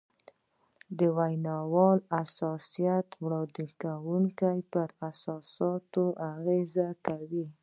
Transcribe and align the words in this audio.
د 0.97 0.99
ویناوال 1.17 1.99
احساسات 2.19 3.07
د 3.13 3.13
اورېدونکي 3.93 4.59
پر 4.73 4.89
احساساتو 5.07 6.03
اغېز 6.33 6.75
کوي 7.05 7.45